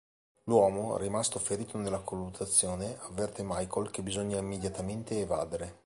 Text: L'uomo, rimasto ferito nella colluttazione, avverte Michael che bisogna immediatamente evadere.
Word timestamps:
L'uomo, 0.45 0.97
rimasto 0.97 1.37
ferito 1.37 1.77
nella 1.77 1.99
colluttazione, 1.99 2.97
avverte 3.01 3.43
Michael 3.45 3.91
che 3.91 4.01
bisogna 4.01 4.39
immediatamente 4.39 5.19
evadere. 5.19 5.77